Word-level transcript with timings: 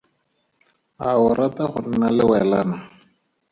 A 1.09 1.09
o 1.25 1.27
rata 1.39 1.63
go 1.71 1.79
nna 1.87 2.07
lewelana? 2.17 2.77